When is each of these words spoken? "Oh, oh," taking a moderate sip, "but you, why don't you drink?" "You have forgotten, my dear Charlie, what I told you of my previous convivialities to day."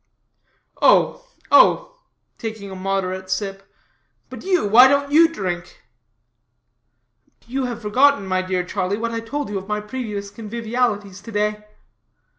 "Oh, 0.81 1.27
oh," 1.51 1.99
taking 2.39 2.71
a 2.71 2.75
moderate 2.75 3.29
sip, 3.29 3.71
"but 4.31 4.43
you, 4.43 4.67
why 4.67 4.87
don't 4.87 5.11
you 5.11 5.27
drink?" 5.27 5.83
"You 7.45 7.65
have 7.65 7.83
forgotten, 7.83 8.25
my 8.25 8.41
dear 8.41 8.63
Charlie, 8.65 8.97
what 8.97 9.11
I 9.11 9.19
told 9.19 9.49
you 9.51 9.59
of 9.59 9.67
my 9.67 9.79
previous 9.79 10.31
convivialities 10.31 11.21
to 11.21 11.31
day." 11.31 11.65